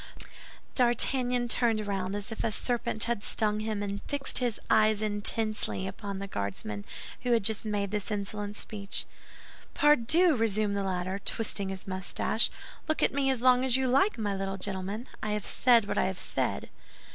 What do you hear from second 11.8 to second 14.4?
mustache, "look at me as long as you like, my